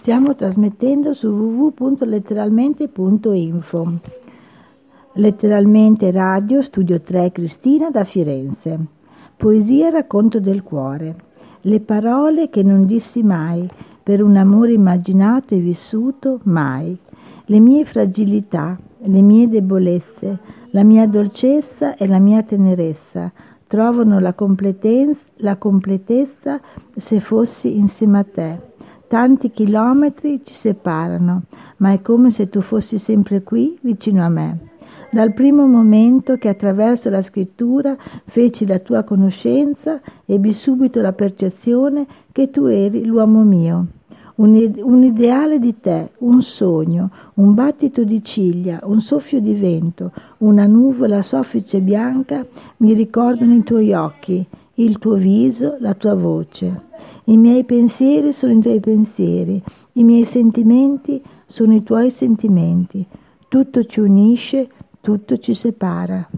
[0.00, 3.92] Stiamo trasmettendo su www.letteralmente.info.
[5.12, 8.78] Letteralmente Radio Studio 3 Cristina da Firenze.
[9.36, 11.16] Poesia e racconto del cuore.
[11.60, 13.68] Le parole che non dissi mai,
[14.02, 16.96] per un amore immaginato e vissuto mai.
[17.44, 20.38] Le mie fragilità, le mie debolezze,
[20.70, 23.30] la mia dolcezza e la mia tenerezza
[23.66, 25.20] trovano la, completezza
[26.96, 28.69] se fossi insieme a te.
[29.10, 31.42] Tanti chilometri ci separano,
[31.78, 34.58] ma è come se tu fossi sempre qui vicino a me.
[35.10, 42.06] Dal primo momento che attraverso la scrittura feci la tua conoscenza, ebbi subito la percezione
[42.30, 43.86] che tu eri l'uomo mio.
[44.36, 50.12] Un, un, ideale di te, un sogno, un battito di ciglia, un soffio di vento,
[50.38, 52.46] una nuvola soffice bianca
[52.76, 54.46] mi ricordano i tuoi occhi,
[54.84, 56.88] il tuo viso, la tua voce.
[57.24, 59.62] I miei pensieri sono i tuoi pensieri,
[59.94, 63.06] i miei sentimenti sono i tuoi sentimenti.
[63.48, 64.68] Tutto ci unisce,
[65.00, 66.28] tutto ci separa.